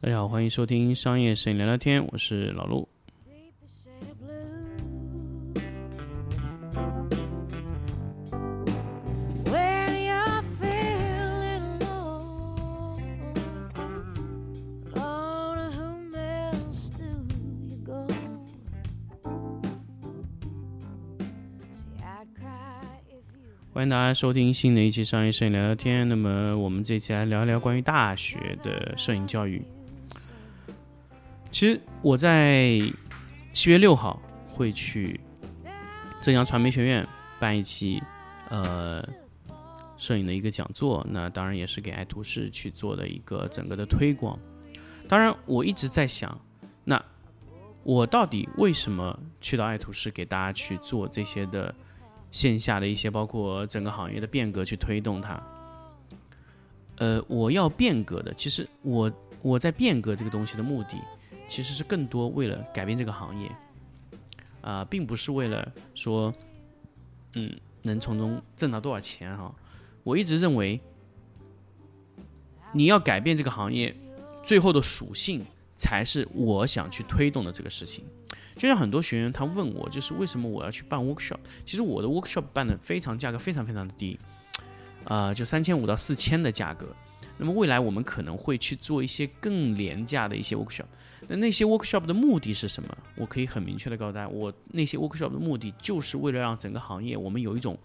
[0.00, 2.88] 大家好，欢迎收听商业摄影聊聊天，我是老陆。
[23.72, 26.08] 欢迎大家收听新的一期商业摄影聊聊天。
[26.08, 29.60] 那么，我们这期来聊一聊关于大学的摄影教育。
[31.58, 32.80] 其实我在
[33.52, 35.18] 七月六号会去
[36.20, 37.04] 浙江传媒学院
[37.40, 38.00] 办一期
[38.48, 39.04] 呃
[39.96, 44.38] 摄影的一个讲座，那当然也是给爱图仕去做的一个整个的推广。
[45.08, 46.40] 当然，我一直在想，
[46.84, 47.04] 那
[47.82, 51.74] 我到底为什么去到爱图仕给大家去做这些的
[52.30, 55.42] 线下的一些，包括整个行业的变革去推动它？
[56.98, 60.96] 呃，我要变革的，其实我我在变革这个东西的目的。
[61.48, 63.50] 其实是更多为了改变这个行业，
[64.60, 66.32] 啊，并不是为了说，
[67.34, 69.52] 嗯，能从中挣到多少钱哈。
[70.04, 70.80] 我一直认为，
[72.72, 73.96] 你要改变这个行业
[74.44, 78.04] 最后的属性，才是我想去推动的这个事情。
[78.56, 81.38] 就像很多学员他问我，就是为什么我要去办 workshop？
[81.64, 84.18] 其实我的 workshop 办的非常价格非常非常的低，
[85.04, 86.86] 啊，就三千五到四千的价格。
[87.36, 90.86] 那么未来我们可能会去做一些更廉价的一些 workshop。
[91.28, 92.88] 那那些 workshop 的目的是什么？
[93.14, 97.78] 我可以很明确的告诉大家，我那些 workshop 的目的就是为了让整个行业我们有一种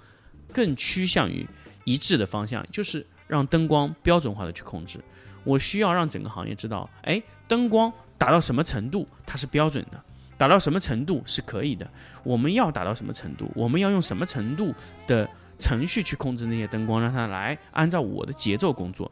[0.51, 1.45] 更趋向于
[1.83, 4.99] 一致的方向，就是让灯光标准化的去控制。
[5.43, 10.01] 我需要让整个行业知道，哎，灯光达到什么程度它是标准的，
[10.37, 11.87] 达到什么程度是可以的。
[12.23, 13.51] 我们要达到什么程度？
[13.53, 14.73] 我们要用什么程度
[15.05, 19.11] 的程序去控制那些灯光，让它来按照我的节奏工作，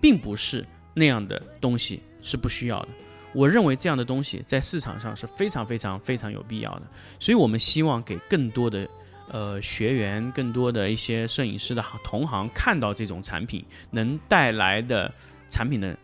[0.00, 2.02] 并不是那样的东西。
[2.26, 2.88] 是不需要的。
[3.34, 6.82] 我认为这样的东西在市场上是非常非常非常有必要的。
[7.20, 8.88] 所以我们希望给更多的
[9.28, 15.12] 呃学员、更多的一些摄影师的同行看到这种产品能带来的
[15.50, 15.94] 产品的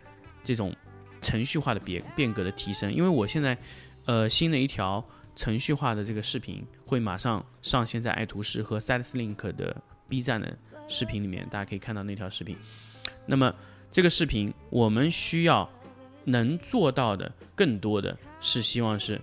[0.44, 0.76] 这种
[1.22, 2.92] 程序化的变变革的提升。
[2.92, 3.56] 因为我现在
[4.04, 5.02] 呃新的一条
[5.40, 9.74] 程序化的这个视频会马上上线在爱图仕和 SideLink 的
[10.06, 10.54] B 站的
[10.86, 12.54] 视频里面，大家可以看到那条视频。
[13.24, 13.54] 那么
[13.90, 15.68] 这个视频我们需要。
[16.26, 19.18] 能做到的更多的是希望是，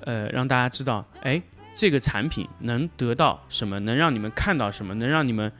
[0.00, 1.40] 呃，让大家知道，哎，
[1.74, 5.52] 这个产品能得到什么，能让你们看到什么，能让你们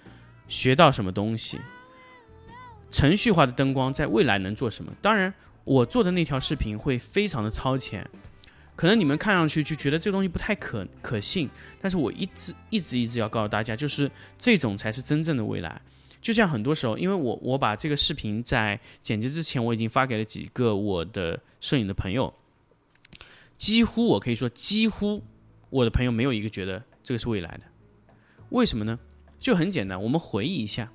[0.48, 1.60] 学到什么东西。
[2.90, 4.90] 程序化的灯光在未来能做什么？
[5.02, 5.32] 当然，
[5.64, 8.08] 我做的那条视频会非常的超前，
[8.74, 11.48] 可能你们看上去就觉得这个东西不太可可信，
[11.80, 15.80] 但是我一直一直一直要告诉大家，就是这种才是真正的未来。
[16.20, 22.32] 就像很多时候，因为我我把这个视频在剪辑之前，我已经发给了几个我的摄影的朋友，
[23.58, 25.22] 几乎我可以说，几乎
[25.68, 27.62] 我的朋友没有一个觉得这个是未来的。
[28.50, 28.98] 为什么呢？
[29.40, 30.92] 就很简单，我们回忆一下，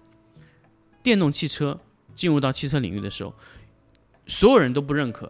[1.04, 1.78] 电动汽车
[2.16, 3.36] 进入到汽车领域的时候，
[4.28, 5.30] 所有人都不认可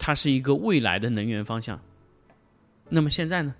[0.00, 1.80] 它是一个未来的能源方向。
[2.88, 3.54] 那么现在呢？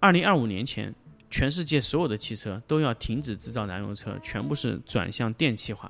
[0.00, 0.92] 二零二五年前。
[1.32, 5.88] 全世界所有的汽车都要停止制造燃油车，全部是转向电气化。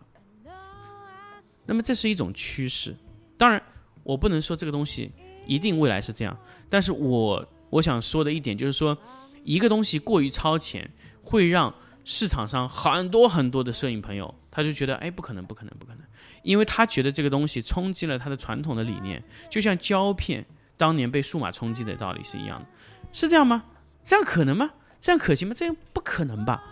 [1.64, 2.94] 那么这是一种趋势。
[3.38, 3.62] 当然，
[4.02, 5.10] 我不能说这个东西
[5.46, 6.38] 一定未来是这样。
[6.68, 8.94] 但是我我想说的一点就是说，
[9.42, 10.86] 一个东西过于超前，
[11.22, 15.99] 会让市场上很多很多的摄影朋友，他就觉得，哎，不可能，不可能，不可能，
[16.42, 20.44] 因为他觉得这个东西冲击了他的传统的理念，就像胶片
[20.76, 22.66] 当年被数码冲击的道理是一样的。
[23.12, 23.64] 是这样吗？
[24.04, 24.70] 这样可能吗？
[25.00, 25.54] 这样可行吗？
[25.56, 26.62] 这样不可能吧。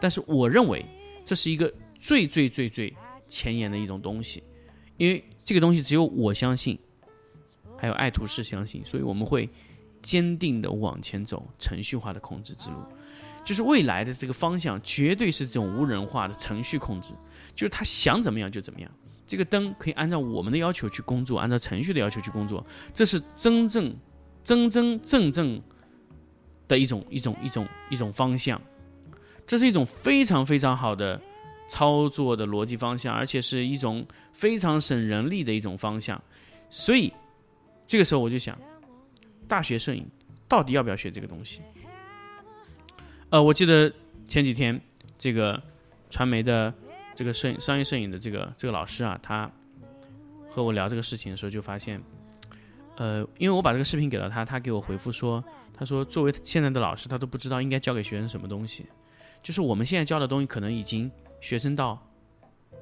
[0.00, 0.84] 但是我认为
[1.24, 2.94] 这是一个最最最最
[3.28, 4.42] 前沿的一种东西，
[4.96, 6.78] 因为这个东西只有我相信，
[7.76, 9.48] 还有爱图仕相信，所以我们会
[10.00, 12.76] 坚定的往前走，程序化的控制之路，
[13.44, 17.14] 就是未来的这个方向绝对是这种无人化的程序控制，
[17.54, 18.90] 就是他想怎么样就怎么样。
[19.26, 23.94] 这个灯可以按照我们的要求去工作，按照程序的要求去工作，这是真正
[24.44, 25.62] 真真正正。
[26.68, 28.58] 的一种一种一种一种方向，
[29.46, 31.20] 这是一种非常非常好的
[31.68, 36.22] 操作的逻辑方向，而且是一种非常省人力的一种方向。
[36.70, 37.12] 所以
[37.86, 38.58] 这个时候我就想，
[39.46, 40.06] 大学摄影
[40.48, 41.60] 到底要不要学这个东西？
[43.28, 43.92] 呃，我记得
[44.26, 44.80] 前几天
[45.18, 45.62] 这个
[46.08, 46.72] 传媒的
[47.14, 49.50] 这个摄影商业摄影的这个这个老师啊，他
[50.48, 52.02] 和我聊这个事情的时候，就发现，
[52.96, 55.42] 呃，因为我把这个视频给了他，他给我回复说。
[55.74, 58.86] 他说：“作为现在的老师，他都不知道应该教给学生什么东西。
[59.42, 61.10] 就是我们现在教的东西，可能已经
[61.40, 61.98] 学生到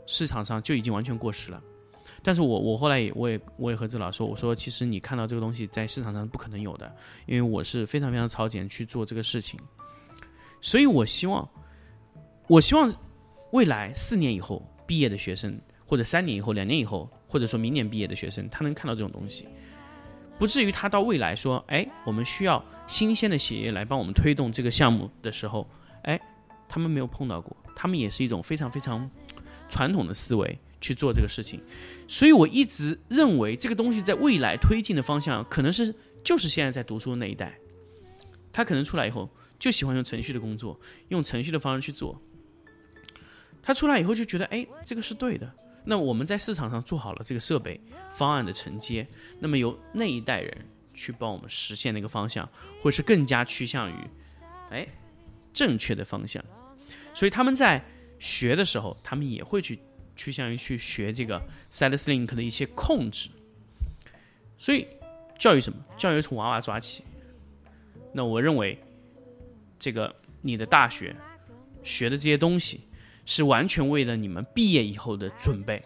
[0.06, 1.62] 市场上就已经完全过时了。
[2.22, 6.94] 但是我我后来也我也我也和这老师说，我说其实你看到这个东西在市场上不可能有的，
[7.26, 9.58] 因为我是非常非常超前去做这个事情，
[10.60, 11.48] 所以我希望
[12.48, 12.92] 我希望
[13.52, 19.46] 未来四年以后毕业的学生，或者三年以后、两年以后，或者说明年毕业的学生，他能看到这种东西，
[20.38, 25.68] 不至于他到未来说，哎，我们需要新鲜的血液来帮我们推动这个项目的时候，
[26.02, 26.20] 哎，
[26.68, 29.10] 他们没有碰到过，他们也是一种非常非常
[29.68, 30.58] 传统的思维。
[30.82, 31.60] 去做这个事情，
[32.08, 35.94] 所以我一直认为这个东西在未来推进的方向，可能是
[36.24, 37.54] 就是现在在读书的那一代，
[38.50, 42.18] 他可能出来以后就喜欢用程序的工作，用程序的方式去做。
[43.62, 45.50] 他出来以后就觉得，哎，这个是对的。
[45.84, 47.80] 那我们在市场上做好了这个设备
[48.10, 49.06] 方案的承接，
[49.38, 52.48] 那么由那一代人去帮我们实现那个方向，
[52.80, 53.94] 会是更加趋向于，
[54.70, 54.86] 哎，
[55.52, 56.44] 正确的方向。
[57.14, 57.84] 所以他们在
[58.18, 59.78] 学的时候，他们也会去。
[60.16, 61.40] 趋向于去学这个
[61.72, 63.30] SideLink 的一些控制，
[64.58, 64.86] 所以
[65.38, 65.82] 教育什么？
[65.96, 67.02] 教育从娃娃抓起。
[68.12, 68.78] 那我认为，
[69.78, 71.16] 这个你的大学
[71.82, 72.82] 学的这些东西，
[73.24, 75.82] 是完全为了你们毕业以后的准备。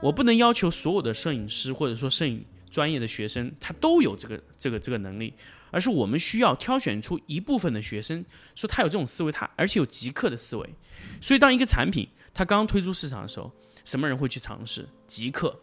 [0.00, 5.34] 我不能要求所有的摄影师或者说摄影专业的学生他都有这个这个这个能力，
[5.70, 8.24] 而是我们需要挑选出一部分的学生，
[8.54, 10.74] 说他有这种思维，他而且有极客的思维。
[11.20, 12.08] 所以当一个产品。
[12.34, 13.52] 它刚推出市场的时候，
[13.84, 15.60] 什么人会去尝试极客？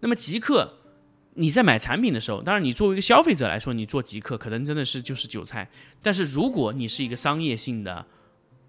[0.00, 0.74] 那么极客，
[1.34, 5.70] 你在买产品的时候，当然你作为一个消费者来说，你做极客可能真的是就是韭菜。
[6.02, 8.04] 但是如果你是一个商业性的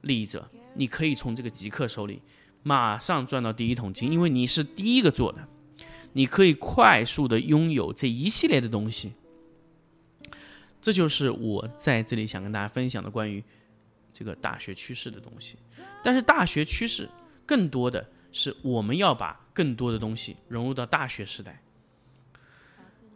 [0.01, 2.21] 利益者，你可以从这个极客手里
[2.63, 5.47] 马上赚到第一桶金，因为你是第一个做的，
[6.13, 9.13] 你可以快速的拥有这一系列的东西。
[10.81, 13.43] 这就是我在这里想跟大家分享的关于
[14.13, 15.57] 这个大学趋势的东西。
[16.01, 17.09] 但是大学趋势
[17.45, 21.61] 更多的是我们要把更多的东西融入到大学时代。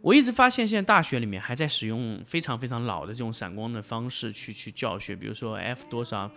[0.02, 6.30] 我一直发现现在大学里面还在使用非常非常老的这种闪光的方式去去教学，比如说 F 多少，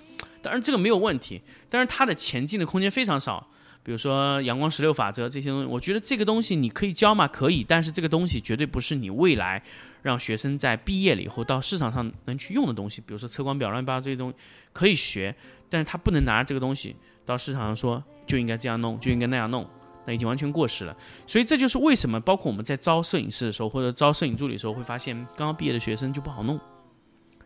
[0.47, 3.45] 当然这个没有问题，但是它的前进的空间非常少。
[3.83, 7.27] 比如说阳光十六法则这些东西，我觉得这个东西你可以教吗？
[7.27, 9.61] 可以，但是这个东西绝对不是你未来
[10.01, 13.01] 让学生在毕业了以后到市场上能去用的东西。
[13.01, 14.35] 比如说测光表乱七八糟这些东西
[14.71, 15.35] 可以学。
[15.69, 16.95] 但是他不能拿着这个东西
[17.25, 19.69] 到市场上说就应该这样弄，就应该那样弄，
[20.05, 20.95] 那已经完全过时了。
[21.27, 26.57] 所以这就是为什么，包括我们在招摄影师的时候，或者招摄影助理的时候，会发现刚刚毕业的学生就不好弄，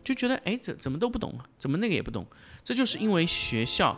[0.04, 2.26] 就觉得哎，怎怎么都不懂，怎么那个也不懂。
[2.64, 3.96] 这就是因为学校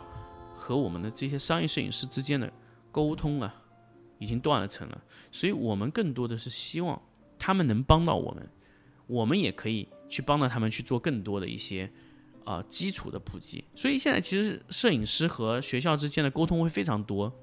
[0.53, 2.51] 和我们的这些商业摄影师之间的
[2.91, 3.63] 沟通啊，
[4.19, 5.01] 已经断了层了。
[5.31, 7.01] 所以我们更多的是希望
[7.37, 8.49] 他们能帮到我们，
[9.07, 11.91] 我们也可以去帮到他们去做更多的一些。
[12.45, 17.33] 啊，基础的普及，所以现在其实摄影师和学校之间的沟通会非常多。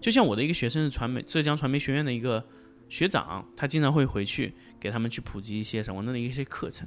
[0.00, 2.46] 就像我的一个学生是传媒浙江传媒学院的一个
[2.88, 6.86] 学长，他经常会回去给他们去普及一些什么的一些课程。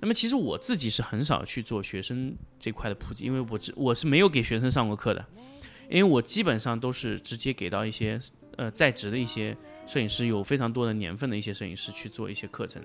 [0.00, 5.24] 那么其实我自己是很少去做学生这块的普及，因为我只我是没有给学生上过课的，
[5.88, 8.20] 因为我基本上都是直接给到一些
[8.56, 12.82] 呃在职的一些摄影师，有非常多的年份的一些摄影师去做一些课程，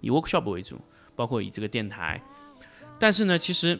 [0.00, 0.80] 以 workshop 为主，
[1.16, 2.22] 包括以这个电台。
[2.98, 3.76] 但是呢，其实，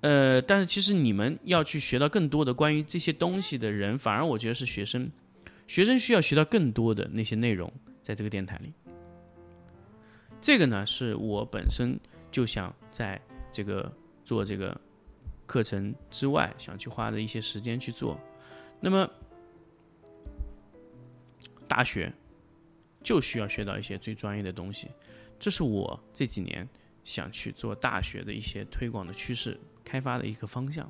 [0.00, 5.10] 呃，但是其实你们要去学到更多的关于这些东西的人，反而我觉得是学生，
[5.66, 8.72] 学生需要学到更多的那些内容，在这个电台里。
[10.40, 11.98] 这个呢，是我本身
[12.30, 13.92] 就想在这个
[14.24, 14.78] 做这个
[15.46, 18.18] 课程之外，想去花的一些时间去做。
[18.80, 19.08] 那么，
[21.66, 22.12] 大学
[23.02, 24.88] 就需要学到一些最专业的东西，
[25.38, 26.68] 这是我这几年。
[27.04, 30.86] 想去做大学的一些推广的趋势开发的一个方向，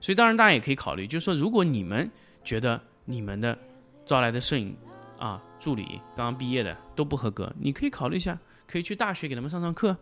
[0.00, 2.10] 所以当然大家也可以考虑，就是说如果你们
[2.42, 3.56] 觉得你们的
[4.04, 4.76] 招来的摄影
[5.16, 9.96] 啊助理刚刚毕业的都不合格，你可以考虑一下，可以去大学给他们上上课，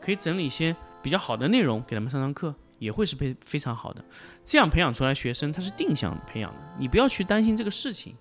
[0.00, 4.04] 可以整理一些比较好的内容给他们上上课，也会是非非常好的。
[4.44, 8.14] 这样培养出来学生他是定向培养的，你不要去担心这个事情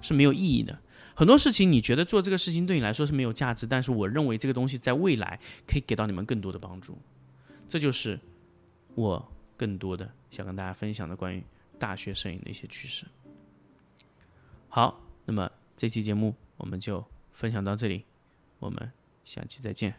[0.00, 0.78] 是没有意义的。
[1.14, 6.98] 很多事情你觉得做这个事情对你来说是没有价值，但是我认为这个东西在未来可以给到你们更多的帮助，
[7.66, 8.20] 这就是
[8.94, 11.42] 我更多的想跟大家分享的关于
[11.78, 13.06] 大学摄影的一些趋势。
[14.68, 17.02] 好，那么这期节目我们就
[17.32, 18.04] 分享到这里，
[18.58, 18.92] 我们
[19.26, 19.94] 下期再见。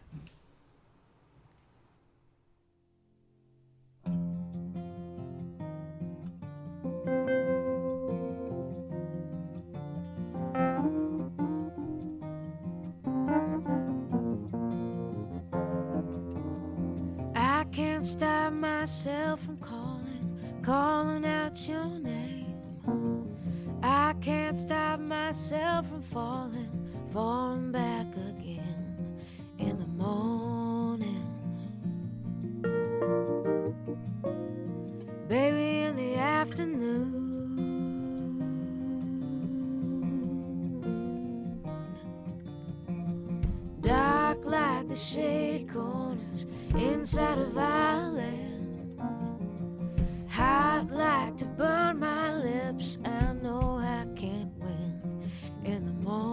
[52.78, 55.28] I know I can't win
[55.64, 56.30] in the morning.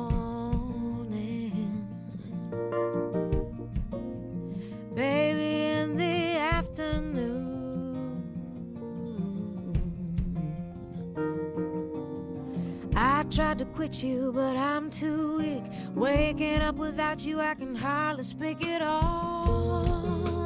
[4.94, 7.42] Baby, in the afternoon.
[12.96, 15.64] I tried to quit you, but I'm too weak.
[15.96, 20.45] Waking up without you, I can hardly speak at all.